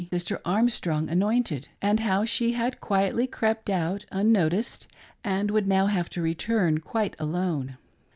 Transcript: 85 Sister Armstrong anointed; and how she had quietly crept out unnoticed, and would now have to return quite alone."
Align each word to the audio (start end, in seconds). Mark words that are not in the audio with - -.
85 0.01 0.09
Sister 0.17 0.41
Armstrong 0.45 1.09
anointed; 1.09 1.67
and 1.79 1.99
how 1.99 2.25
she 2.25 2.53
had 2.53 2.81
quietly 2.81 3.27
crept 3.27 3.69
out 3.69 4.03
unnoticed, 4.11 4.87
and 5.23 5.51
would 5.51 5.67
now 5.67 5.85
have 5.85 6.09
to 6.09 6.23
return 6.23 6.79
quite 6.79 7.15
alone." 7.19 7.77